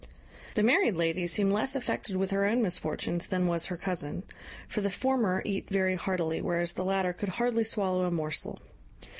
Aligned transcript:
The 0.55 0.63
married 0.63 0.97
lady 0.97 1.27
seemed 1.27 1.53
less 1.53 1.75
affected 1.75 2.15
with 2.15 2.31
her 2.31 2.47
own 2.47 2.63
misfortunes 2.63 3.27
than 3.27 3.45
was 3.45 3.67
her 3.67 3.77
cousin; 3.77 4.23
for 4.67 4.81
the 4.81 4.89
former 4.89 5.43
eat 5.45 5.69
very 5.69 5.93
heartily, 5.93 6.41
whereas 6.41 6.71
the 6.73 6.83
latter 6.83 7.13
could 7.13 7.29
hardly 7.29 7.63
swallow 7.63 8.05
a 8.05 8.09
morsel. 8.09 8.57